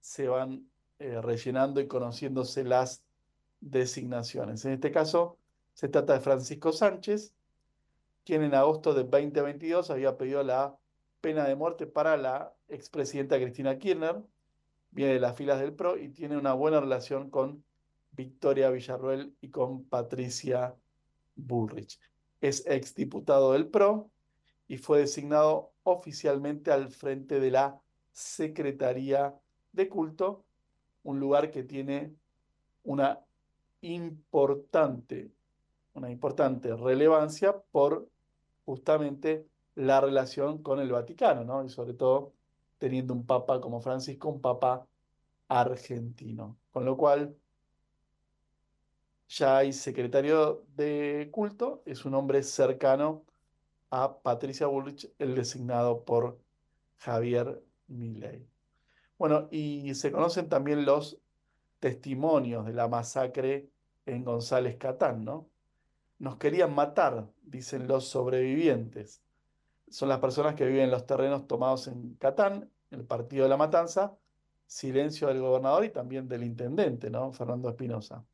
[0.00, 0.66] se van
[0.98, 3.04] eh, rellenando y conociéndose las
[3.60, 4.64] designaciones.
[4.64, 5.38] En este caso,
[5.72, 7.32] se trata de Francisco Sánchez,
[8.24, 10.76] quien en agosto de 2022 había pedido la
[11.20, 14.20] pena de muerte para la expresidenta Cristina Kirchner,
[14.90, 17.62] viene de las filas del PRO y tiene una buena relación con
[18.12, 20.74] Victoria Villarruel y con Patricia
[21.34, 21.98] Bullrich.
[22.40, 24.10] Es exdiputado del PRO
[24.68, 27.80] y fue designado oficialmente al frente de la
[28.12, 29.34] Secretaría
[29.72, 30.44] de Culto,
[31.02, 32.14] un lugar que tiene
[32.84, 33.20] una
[33.80, 35.32] importante,
[35.94, 38.08] una importante relevancia por
[38.64, 41.64] justamente la relación con el Vaticano, ¿no?
[41.64, 42.32] Y sobre todo
[42.78, 44.86] teniendo un papa como Francisco, un papa
[45.48, 46.58] argentino.
[46.72, 47.36] Con lo cual,
[49.28, 53.24] ya hay secretario de culto, es un hombre cercano
[53.90, 56.38] a Patricia Bullrich, el designado por
[56.98, 58.46] Javier Milei.
[59.18, 61.18] Bueno, y se conocen también los
[61.78, 63.68] testimonios de la masacre
[64.06, 65.48] en González Catán, ¿no?
[66.18, 69.22] Nos querían matar, dicen los sobrevivientes.
[69.90, 73.56] Son las personas que viven en los terrenos tomados en Catán, el partido de la
[73.56, 74.16] Matanza,
[74.66, 77.32] silencio del gobernador y también del intendente, ¿no?
[77.32, 78.24] Fernando Espinosa.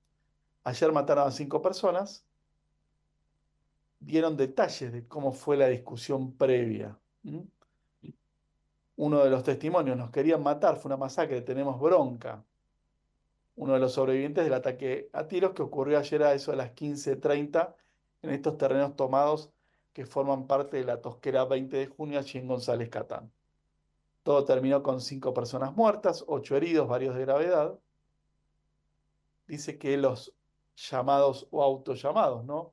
[0.64, 2.26] Ayer mataron a cinco personas,
[4.00, 6.98] dieron detalles de cómo fue la discusión previa.
[8.96, 12.44] Uno de los testimonios, nos querían matar, fue una masacre, tenemos bronca.
[13.56, 16.72] Uno de los sobrevivientes del ataque a tiros que ocurrió ayer a eso de las
[16.72, 17.74] 15:30
[18.22, 19.50] en estos terrenos tomados
[19.92, 23.32] que forman parte de la tosquera 20 de junio allí en González Catán.
[24.22, 27.78] Todo terminó con cinco personas muertas, ocho heridos, varios de gravedad.
[29.46, 30.34] Dice que los
[30.79, 32.72] llamados o autollamados, ¿no?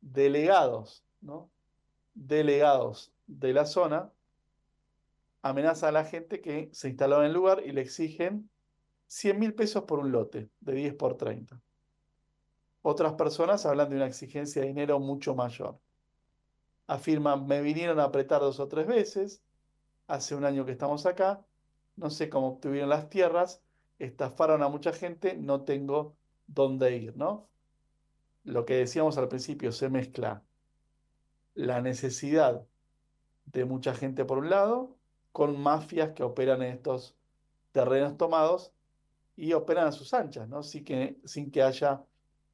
[0.00, 1.50] Delegados, ¿no?
[2.14, 4.12] Delegados de la zona
[5.42, 8.50] amenazan a la gente que se instaló en el lugar y le exigen
[9.06, 11.60] 100 mil pesos por un lote de 10 por 30.
[12.82, 15.78] Otras personas hablan de una exigencia de dinero mucho mayor.
[16.86, 19.42] Afirman, me vinieron a apretar dos o tres veces,
[20.06, 21.44] hace un año que estamos acá,
[21.96, 23.62] no sé cómo obtuvieron las tierras,
[23.98, 26.16] estafaron a mucha gente, no tengo
[26.48, 27.48] dónde ir, ¿no?
[28.42, 30.42] Lo que decíamos al principio, se mezcla
[31.54, 32.66] la necesidad
[33.46, 34.96] de mucha gente por un lado,
[35.32, 37.16] con mafias que operan en estos
[37.72, 38.72] terrenos tomados
[39.36, 40.62] y operan a sus anchas, ¿no?
[40.62, 42.04] Sin que, sin que haya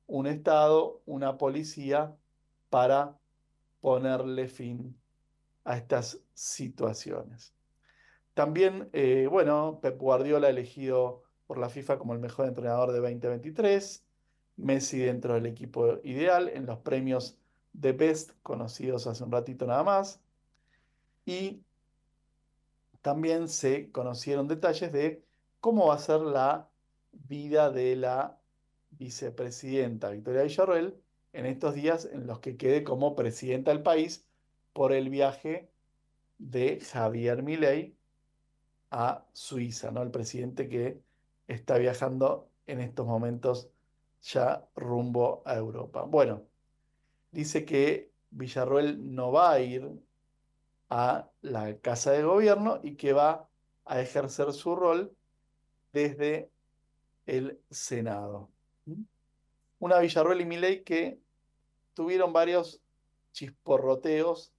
[0.06, 2.14] un Estado, una policía
[2.68, 3.18] para
[3.80, 4.96] ponerle fin
[5.64, 7.54] a estas situaciones.
[8.34, 14.04] También, eh, bueno, Pep Guardiola elegido por la FIFA como el mejor entrenador de 2023,
[14.56, 17.36] Messi dentro del equipo ideal en los premios
[17.72, 20.20] de Best conocidos hace un ratito nada más,
[21.26, 21.62] y
[23.02, 25.22] también se conocieron detalles de
[25.60, 26.68] cómo va a ser la
[27.12, 28.38] vida de la
[28.92, 30.94] vicepresidenta Victoria Villarroel
[31.32, 34.26] en estos días en los que quede como presidenta del país
[34.72, 35.68] por el viaje
[36.38, 37.96] de Javier Milei
[38.90, 40.02] a Suiza, ¿no?
[40.02, 41.00] El presidente que
[41.48, 43.68] está viajando en estos momentos
[44.22, 46.02] ya rumbo a Europa.
[46.02, 46.42] Bueno,
[47.30, 49.88] dice que Villarroel no va a ir
[50.88, 53.48] a la Casa de Gobierno y que va
[53.84, 55.14] a ejercer su rol
[55.92, 56.50] desde
[57.26, 58.50] el Senado.
[59.78, 61.20] Una Villarroel y Milei que
[61.94, 62.80] tuvieron varios
[63.32, 64.52] chisporroteos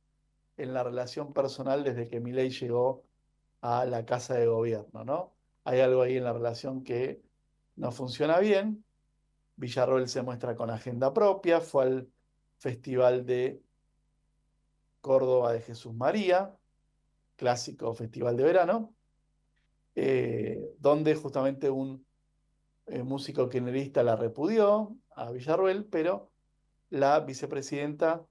[0.58, 3.04] en la relación personal desde que Milei llegó
[3.62, 5.35] a la Casa de Gobierno, ¿no?
[5.66, 7.22] Hay algo ahí en la relación que
[7.76, 8.86] no funciona bien.
[9.56, 12.10] Villarroel se muestra con agenda propia, fue al
[12.58, 13.62] Festival de
[15.02, 16.56] Córdoba de Jesús María,
[17.36, 18.94] clásico festival de verano,
[19.96, 22.06] eh, donde justamente un
[22.86, 26.32] eh, músico kirchnerista la repudió a Villarruel, pero
[26.90, 28.24] la vicepresidenta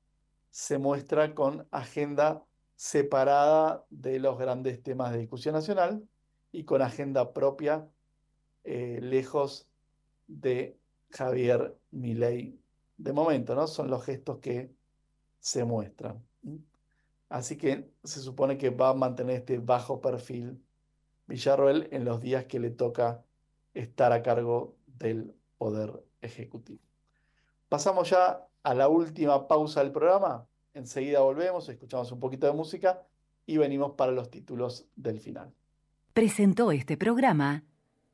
[0.50, 2.44] se muestra con agenda
[2.76, 6.08] separada de los grandes temas de discusión nacional
[6.54, 7.88] y con agenda propia,
[8.62, 9.68] eh, lejos
[10.28, 10.78] de
[11.10, 12.60] Javier Milei.
[12.96, 13.66] De momento, ¿no?
[13.66, 14.70] Son los gestos que
[15.40, 16.24] se muestran.
[17.28, 20.62] Así que se supone que va a mantener este bajo perfil
[21.26, 23.24] Villarroel en los días que le toca
[23.74, 26.80] estar a cargo del Poder Ejecutivo.
[27.68, 30.46] Pasamos ya a la última pausa del programa.
[30.72, 33.04] Enseguida volvemos, escuchamos un poquito de música
[33.44, 35.52] y venimos para los títulos del final.
[36.14, 37.64] Presentó este programa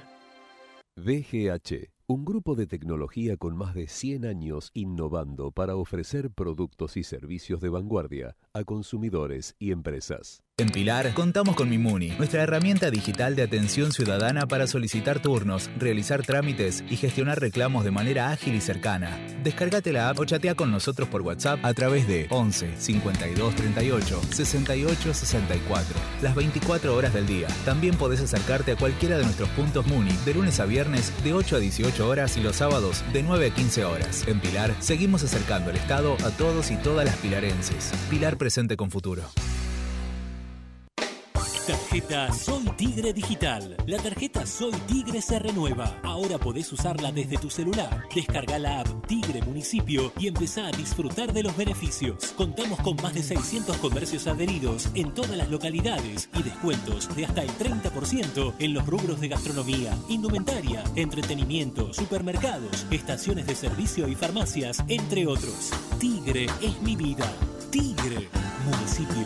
[0.95, 7.03] VGH, un grupo de tecnología con más de 100 años innovando para ofrecer productos y
[7.03, 10.43] servicios de vanguardia a consumidores y empresas.
[10.62, 16.22] En Pilar contamos con Mimuni, nuestra herramienta digital de atención ciudadana para solicitar turnos, realizar
[16.22, 19.18] trámites y gestionar reclamos de manera ágil y cercana.
[19.43, 24.22] Descárgate la app o chatea con nosotros por WhatsApp a través de 11 52 38
[24.30, 27.47] 68 64, las 24 horas del día.
[27.66, 31.56] También podés acercarte a cualquiera de nuestros puntos Muni de lunes a viernes de 8
[31.56, 34.28] a 18 horas y los sábados de 9 a 15 horas.
[34.28, 37.91] En Pilar seguimos acercando el Estado a todos y todas las pilarenses.
[38.12, 39.21] Pilar presente con futuro.
[41.67, 43.77] Tarjeta Soy Tigre Digital.
[43.85, 45.99] La tarjeta Soy Tigre se renueva.
[46.01, 48.05] Ahora podés usarla desde tu celular.
[48.15, 52.33] Descarga la app Tigre Municipio y empezá a disfrutar de los beneficios.
[52.35, 57.43] Contamos con más de 600 comercios adheridos en todas las localidades y descuentos de hasta
[57.43, 64.83] el 30% en los rubros de gastronomía, indumentaria, entretenimiento, supermercados, estaciones de servicio y farmacias,
[64.87, 65.69] entre otros.
[65.99, 67.31] Tigre es mi vida.
[67.72, 68.28] Tigre
[68.65, 69.26] Municipio.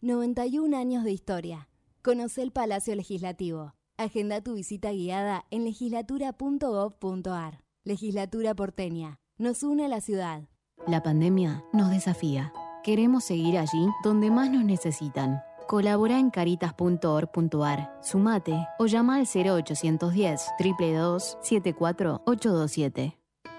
[0.00, 1.68] 91 años de historia.
[2.02, 3.74] Conoce el Palacio Legislativo.
[3.96, 7.60] Agenda tu visita guiada en legislatura.gov.ar.
[7.84, 9.20] Legislatura porteña.
[9.38, 10.48] Nos une a la ciudad.
[10.88, 12.52] La pandemia nos desafía.
[12.82, 15.40] Queremos seguir allí donde más nos necesitan.
[15.68, 23.17] Colabora en caritas.org.ar, sumate o llama al 0810 322 74827.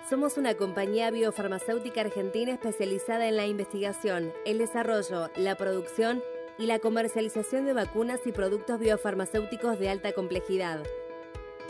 [0.10, 6.24] Somos una compañía biofarmacéutica argentina especializada en la investigación, el desarrollo, la producción
[6.58, 10.82] y la comercialización de vacunas y productos biofarmacéuticos de alta complejidad.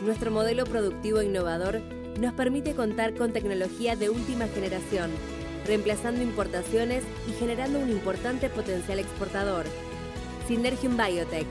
[0.00, 1.80] Nuestro modelo productivo innovador
[2.18, 5.10] nos permite contar con tecnología de última generación,
[5.66, 9.66] reemplazando importaciones y generando un importante potencial exportador.
[10.48, 11.46] Synergium Biotech,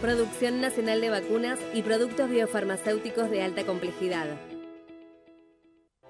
[0.00, 4.28] producción nacional de vacunas y productos biofarmacéuticos de alta complejidad.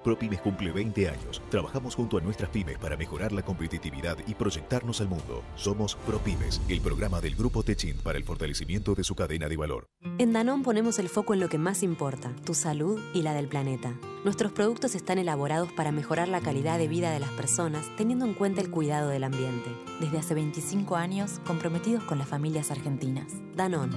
[0.03, 1.43] ProPymes cumple 20 años.
[1.51, 5.43] Trabajamos junto a nuestras pymes para mejorar la competitividad y proyectarnos al mundo.
[5.57, 9.89] Somos ProPymes, el programa del Grupo Techint para el fortalecimiento de su cadena de valor.
[10.19, 13.49] En Danón ponemos el foco en lo que más importa, tu salud y la del
[13.49, 13.95] planeta.
[14.25, 18.35] Nuestros productos están elaborados para mejorar la calidad de vida de las personas teniendo en
[18.35, 19.71] cuenta el cuidado del ambiente.
[20.01, 23.33] Desde hace 25 años, comprometidos con las familias argentinas.
[23.57, 23.91] Danón.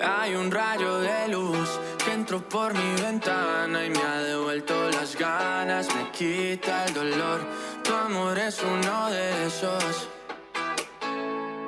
[0.00, 1.68] Hay un rayo de luz
[2.02, 7.40] que entró por mi ventana y me ha devuelto las ganas, me quita el dolor.
[7.82, 10.08] Tu amor es uno de esos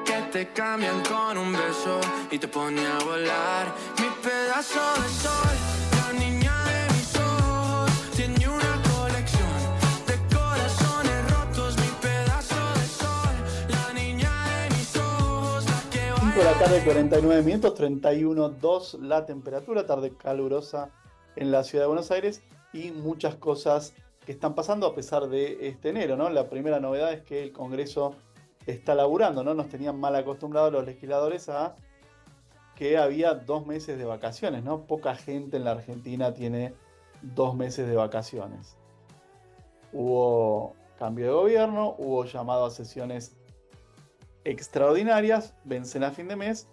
[0.06, 3.66] que te cambian con un beso y te pone a volar.
[3.98, 5.65] Mi pedazo de sol,
[16.58, 20.90] tarde, 49 minutos, 31.2 la temperatura, tarde calurosa
[21.34, 22.42] en la ciudad de Buenos Aires
[22.72, 23.92] y muchas cosas
[24.24, 26.30] que están pasando a pesar de este enero, ¿no?
[26.30, 28.14] La primera novedad es que el Congreso
[28.66, 29.52] está laburando, ¿no?
[29.52, 31.76] Nos tenían mal acostumbrados los legisladores a
[32.74, 34.86] que había dos meses de vacaciones, ¿no?
[34.86, 36.74] Poca gente en la Argentina tiene
[37.20, 38.76] dos meses de vacaciones.
[39.92, 43.36] Hubo cambio de gobierno, hubo llamado a sesiones
[44.46, 46.68] extraordinarias, vencen a fin de mes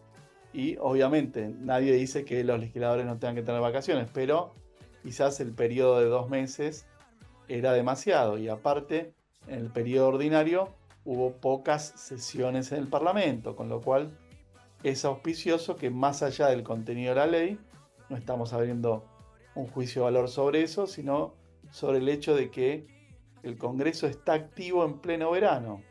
[0.53, 4.53] y obviamente nadie dice que los legisladores no tengan que tener vacaciones, pero
[5.01, 6.85] quizás el periodo de dos meses
[7.47, 9.13] era demasiado y aparte
[9.47, 10.69] en el periodo ordinario
[11.03, 14.17] hubo pocas sesiones en el Parlamento, con lo cual
[14.83, 17.59] es auspicioso que más allá del contenido de la ley,
[18.09, 19.03] no estamos abriendo
[19.55, 21.33] un juicio de valor sobre eso, sino
[21.71, 22.85] sobre el hecho de que
[23.41, 25.81] el Congreso está activo en pleno verano.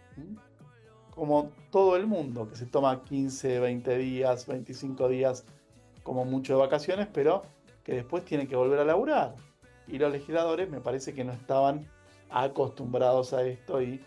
[1.14, 5.44] Como todo el mundo, que se toma 15, 20 días, 25 días
[6.02, 7.42] como mucho de vacaciones, pero
[7.84, 9.34] que después tiene que volver a laburar.
[9.86, 11.86] Y los legisladores me parece que no estaban
[12.30, 14.02] acostumbrados a esto y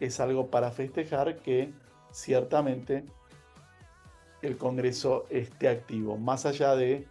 [0.00, 1.72] es algo para festejar que
[2.10, 3.04] ciertamente
[4.42, 7.06] el Congreso esté activo, más allá de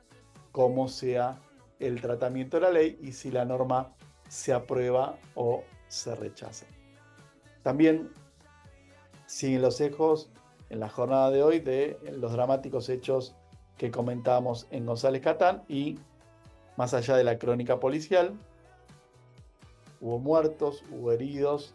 [0.52, 1.40] cómo sea
[1.80, 3.96] el tratamiento de la ley y si la norma
[4.28, 6.66] se aprueba o se rechaza.
[7.64, 8.12] También
[9.32, 10.30] siguen los ecos
[10.70, 13.34] en la jornada de hoy de los dramáticos hechos
[13.78, 15.98] que comentábamos en González Catán y
[16.76, 18.34] más allá de la crónica policial,
[20.02, 21.74] hubo muertos, hubo heridos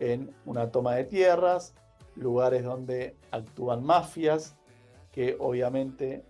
[0.00, 1.74] en una toma de tierras,
[2.16, 4.56] lugares donde actúan mafias
[5.12, 6.24] que obviamente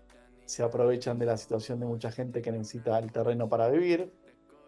[0.44, 4.12] se aprovechan de la situación de mucha gente que necesita el terreno para vivir,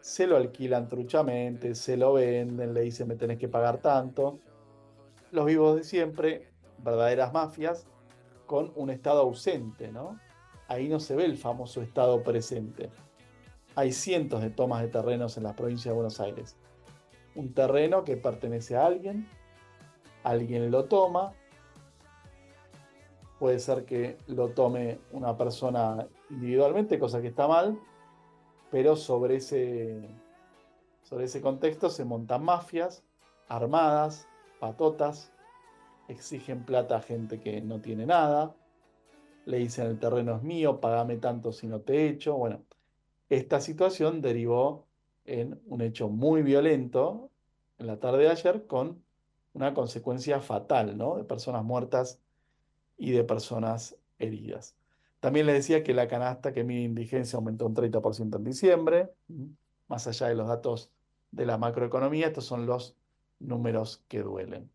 [0.00, 4.38] se lo alquilan truchamente, se lo venden, le dicen me tenés que pagar tanto.
[5.30, 7.86] Los vivos de siempre, verdaderas mafias,
[8.46, 10.18] con un Estado ausente, ¿no?
[10.68, 12.90] Ahí no se ve el famoso Estado presente.
[13.74, 16.56] Hay cientos de tomas de terrenos en la provincia de Buenos Aires.
[17.34, 19.28] Un terreno que pertenece a alguien,
[20.24, 21.34] alguien lo toma,
[23.38, 27.78] puede ser que lo tome una persona individualmente, cosa que está mal,
[28.70, 30.08] pero sobre ese,
[31.02, 33.04] sobre ese contexto se montan mafias
[33.48, 34.26] armadas,
[34.58, 35.32] patotas,
[36.08, 38.54] exigen plata a gente que no tiene nada,
[39.44, 42.36] le dicen el terreno es mío, pagame tanto si no te echo.
[42.36, 42.64] Bueno,
[43.30, 44.86] esta situación derivó
[45.24, 47.30] en un hecho muy violento
[47.78, 49.02] en la tarde de ayer con
[49.54, 51.16] una consecuencia fatal, ¿no?
[51.16, 52.20] De personas muertas
[52.96, 54.76] y de personas heridas.
[55.20, 59.10] También les decía que la canasta que mide indigencia aumentó un 30% en diciembre,
[59.88, 60.92] más allá de los datos
[61.30, 62.96] de la macroeconomía, estos son los
[63.38, 64.70] números que duelen.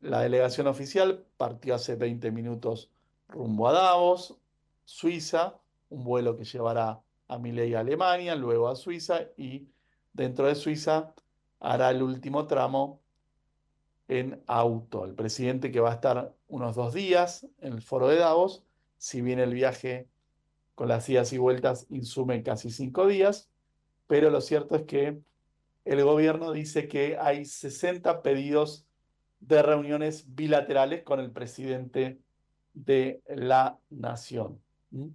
[0.00, 2.90] La delegación oficial partió hace 20 minutos
[3.28, 4.38] rumbo a Davos,
[4.84, 5.60] Suiza,
[5.90, 9.68] un vuelo que llevará a Milei a Alemania, luego a Suiza y
[10.12, 11.14] dentro de Suiza
[11.60, 13.00] hará el último tramo
[14.08, 15.04] en auto.
[15.04, 18.64] El presidente que va a estar unos dos días en el foro de Davos,
[18.98, 20.08] si bien el viaje
[20.74, 23.50] con las idas y vueltas insume casi cinco días,
[24.06, 25.20] pero lo cierto es que
[25.90, 28.86] el gobierno dice que hay 60 pedidos
[29.40, 32.20] de reuniones bilaterales con el presidente
[32.74, 34.62] de la nación.
[34.92, 35.08] ¿Mm?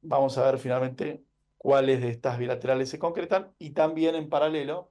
[0.00, 1.22] Vamos a ver finalmente
[1.58, 4.90] cuáles de estas bilaterales se concretan y también en paralelo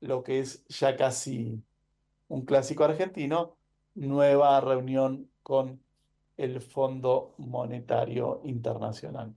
[0.00, 1.62] lo que es ya casi
[2.28, 3.56] un clásico argentino,
[3.94, 5.80] nueva reunión con
[6.36, 9.34] el Fondo Monetario Internacional.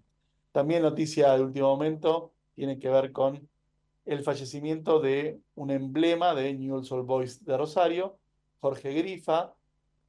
[0.52, 3.50] También noticia de último momento tiene que ver con
[4.06, 8.18] el fallecimiento de un emblema de Newell's Old Boys de Rosario,
[8.60, 9.54] Jorge Grifa,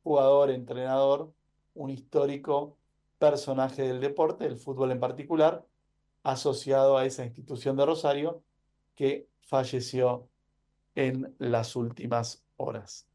[0.02, 1.32] jugador, entrenador,
[1.74, 2.76] un histórico
[3.18, 5.64] personaje del deporte, del fútbol en particular,
[6.22, 8.42] asociado a esa institución de Rosario
[8.94, 10.28] que falleció
[10.94, 13.06] en las últimas horas.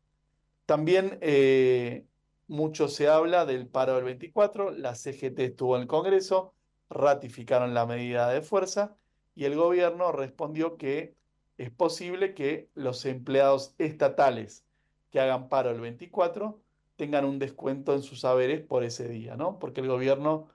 [0.66, 2.06] También eh,
[2.48, 6.54] mucho se habla del paro del 24, la CGT estuvo en el Congreso,
[6.90, 8.98] ratificaron la medida de fuerza
[9.38, 11.16] y el gobierno respondió que
[11.60, 14.66] es posible que los empleados estatales
[15.12, 16.60] que hagan paro el 24
[16.96, 19.60] tengan un descuento en sus saberes por ese día, ¿no?
[19.60, 20.48] Porque el gobierno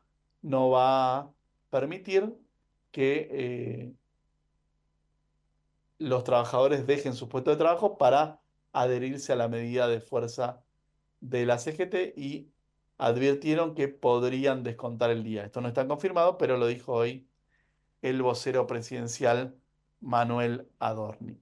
[0.43, 1.31] no va a
[1.71, 2.35] permitir
[2.91, 3.93] que eh,
[5.99, 8.41] los trabajadores dejen su puesto de trabajo para
[8.73, 10.65] adherirse a la medida de fuerza
[11.21, 12.51] de la CGT y
[12.99, 15.45] advirtieron que podrían descontar el día.
[15.45, 17.29] Esto no está confirmado, pero lo dijo hoy
[18.03, 19.55] el vocero presidencial
[20.01, 21.39] Manuel Adorni.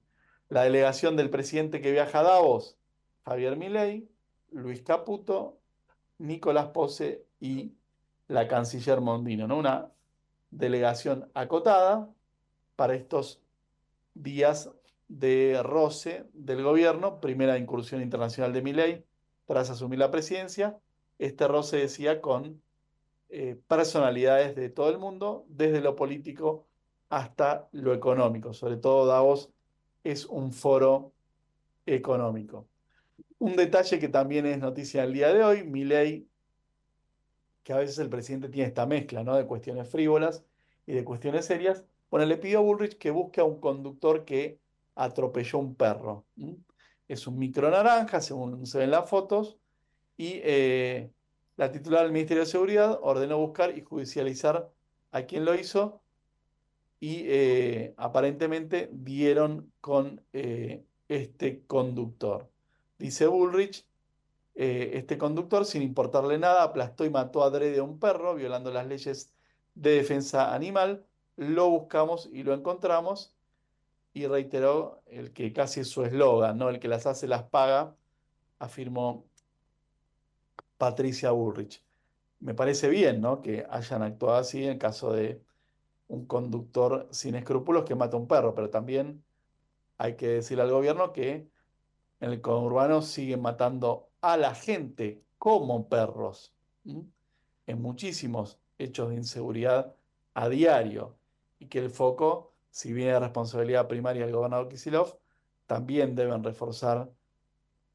[0.48, 2.76] La delegación del presidente que viaja a Davos,
[3.24, 4.08] Javier Milei,
[4.50, 5.58] Luis Caputo,
[6.18, 7.72] Nicolás Pose y
[8.28, 9.58] la canciller Mondino, ¿no?
[9.58, 9.90] Una
[10.50, 12.10] delegación acotada
[12.76, 13.40] para estos
[14.14, 14.70] días
[15.08, 19.04] de roce del gobierno, primera incursión internacional de Milei
[19.46, 20.78] tras asumir la presidencia.
[21.18, 22.62] Este roce decía con
[23.30, 26.66] eh, personalidades de todo el mundo, desde lo político
[27.08, 28.52] hasta lo económico.
[28.52, 29.50] Sobre todo Davos
[30.02, 31.12] es un foro
[31.86, 32.68] económico.
[33.38, 36.26] Un detalle que también es noticia el día de hoy, Milei,
[37.62, 39.36] que a veces el presidente tiene esta mezcla ¿no?
[39.36, 40.44] de cuestiones frívolas
[40.86, 41.84] y de cuestiones serias.
[42.10, 44.58] Bueno, le pidió a Bullrich que busque a un conductor que
[44.94, 46.24] atropelló un perro.
[47.06, 49.56] Es un micro naranja, según se ven las fotos,
[50.16, 51.10] y eh,
[51.60, 54.70] la titular del Ministerio de Seguridad ordenó buscar y judicializar
[55.12, 56.00] a quien lo hizo
[56.98, 62.48] y eh, aparentemente dieron con eh, este conductor.
[62.98, 63.84] Dice Bullrich,
[64.54, 68.86] este conductor, sin importarle nada, aplastó y mató a Drede a un perro, violando las
[68.86, 69.34] leyes
[69.74, 71.04] de defensa animal.
[71.36, 73.34] Lo buscamos y lo encontramos
[74.14, 76.70] y reiteró el que casi es su eslogan, ¿no?
[76.70, 77.96] El que las hace las paga,
[78.58, 79.29] afirmó
[80.80, 81.84] Patricia Bullrich.
[82.40, 83.42] Me parece bien, ¿no?
[83.42, 85.44] Que hayan actuado así en caso de
[86.08, 89.22] un conductor sin escrúpulos que mata a un perro, pero también
[89.98, 91.50] hay que decirle al gobierno que
[92.20, 96.54] en el conurbano siguen matando a la gente como perros,
[96.84, 99.94] en muchísimos hechos de inseguridad
[100.32, 101.18] a diario,
[101.58, 105.18] y que el foco si bien es responsabilidad primaria del gobernador Kisilov,
[105.66, 107.10] también deben reforzar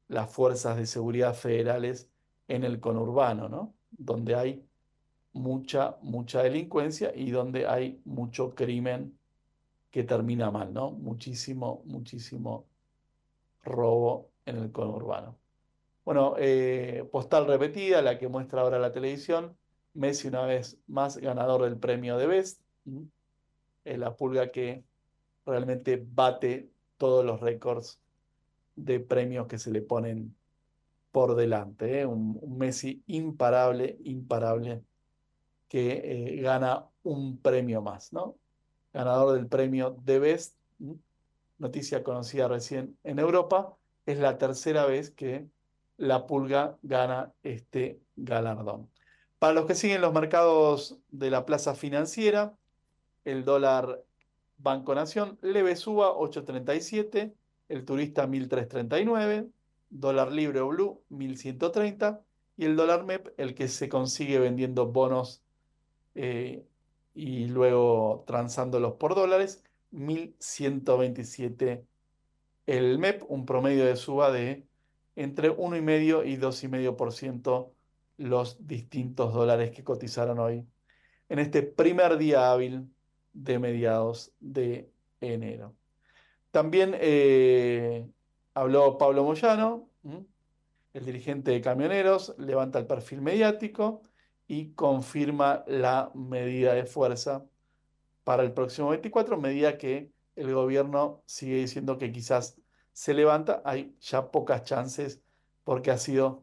[0.08, 2.08] las fuerzas de seguridad federales
[2.48, 3.74] en el conurbano, ¿no?
[3.90, 4.66] Donde hay
[5.32, 9.18] mucha, mucha delincuencia y donde hay mucho crimen
[9.90, 10.90] que termina mal, ¿no?
[10.90, 12.66] Muchísimo, muchísimo
[13.62, 15.36] robo en el conurbano.
[16.04, 19.56] Bueno, eh, postal repetida, la que muestra ahora la televisión.
[19.94, 22.60] Messi una vez más ganador del premio de Best
[23.94, 24.84] la pulga que
[25.44, 28.00] realmente bate todos los récords
[28.74, 30.34] de premios que se le ponen
[31.16, 32.00] por delante.
[32.00, 32.04] ¿eh?
[32.04, 34.82] Un, Messi imparable, imparable,
[35.66, 38.36] que eh, gana un premio más, ¿no?
[38.92, 40.58] Ganador del premio de Best,
[41.56, 45.46] noticia conocida recién en Europa, es la tercera vez que
[45.96, 48.90] la pulga gana este galardón.
[49.38, 52.52] Para los que siguen los mercados de la plaza financiera,
[53.24, 54.02] el dólar
[54.58, 57.32] Banco Nación, leve suba 8.37,
[57.70, 59.50] el turista 1.339,
[59.90, 62.20] dólar libre o blue 1.130
[62.56, 65.42] y el dólar MEP, el que se consigue vendiendo bonos
[66.14, 66.64] eh,
[67.14, 71.84] y luego transándolos por dólares, 1.127
[72.66, 74.66] el MEP, un promedio de suba de
[75.14, 77.70] entre 1,5 y 2,5%
[78.18, 80.66] los distintos dólares que cotizaron hoy
[81.28, 82.88] en este primer día hábil
[83.32, 85.74] de mediados de enero.
[86.50, 88.08] También eh,
[88.56, 89.90] habló Pablo Moyano,
[90.94, 94.02] el dirigente de camioneros, levanta el perfil mediático
[94.48, 97.44] y confirma la medida de fuerza
[98.24, 102.58] para el próximo 24, medida que el gobierno sigue diciendo que quizás
[102.94, 103.60] se levanta.
[103.66, 105.20] Hay ya pocas chances
[105.62, 106.42] porque ha sido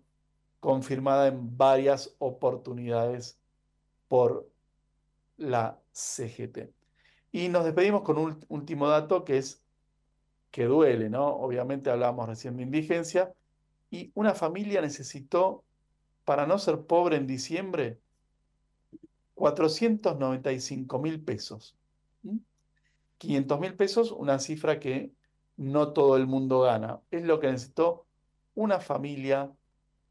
[0.59, 3.39] confirmada en varias oportunidades
[4.07, 4.47] por
[5.38, 6.70] la CGT.
[7.32, 9.62] Y nos despedimos con un último dato que es
[10.54, 11.26] que duele, ¿no?
[11.30, 13.34] Obviamente hablábamos recién de indigencia
[13.89, 15.64] y una familia necesitó,
[16.26, 17.99] para no ser pobre en diciembre,
[19.34, 21.76] 495 mil pesos.
[23.18, 25.12] 500 mil pesos, una cifra que
[25.58, 26.99] no todo el mundo gana.
[27.10, 28.06] Es lo que necesitó
[28.54, 29.51] una familia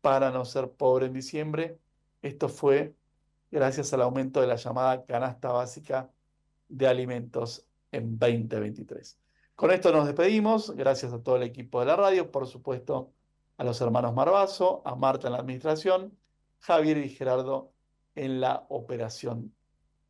[0.01, 1.78] para no ser pobre en diciembre.
[2.20, 2.97] Esto fue
[3.53, 6.11] gracias al aumento de la llamada canasta básica
[6.68, 9.22] de alimentos en 2023.
[9.57, 10.74] Con esto nos despedimos.
[10.76, 13.12] Gracias a todo el equipo de la radio, por supuesto
[13.59, 16.16] a los hermanos Marbazo, a Marta en la administración,
[16.61, 17.72] Javier y Gerardo
[18.14, 19.55] en la operación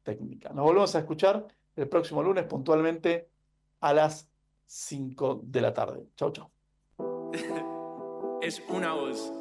[0.02, 0.50] técnica.
[0.50, 3.28] Nos volvemos a escuchar el próximo lunes puntualmente
[3.80, 4.28] a las
[4.66, 6.06] 5 de la tarde.
[6.16, 6.50] Chau, chau.
[8.42, 9.32] es una voz.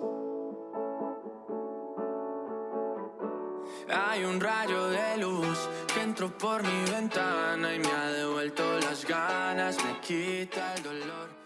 [3.89, 5.69] Hay un rayo de luz
[6.29, 11.40] por mi ventana y me ha devuelto las ganas, me quita el dolor.